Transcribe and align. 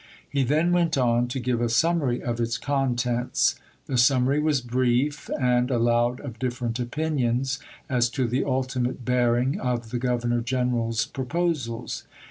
He 0.27 0.43
then 0.43 0.71
went 0.71 0.97
on 0.97 1.27
to 1.27 1.39
give 1.39 1.61
a 1.61 1.69
summary 1.69 2.23
of 2.23 2.39
its 2.39 2.57
contents. 2.57 3.53
The 3.85 3.99
summary 3.99 4.39
was 4.39 4.59
brief, 4.59 5.29
and 5.39 5.69
allowed 5.69 6.19
of 6.21 6.39
different 6.39 6.79
opinions 6.79 7.59
as 7.87 8.09
to 8.17 8.25
the 8.27 8.43
ultimate 8.43 9.05
bearing 9.05 9.59
of 9.59 9.91
the 9.91 9.99
Governor 9.99 10.41
General's 10.41 11.05
proposals. 11.05 12.05